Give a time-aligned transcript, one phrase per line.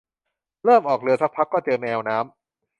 [0.63, 2.33] เริ่มออกเรือซักพักก็เจอแมวน้ำ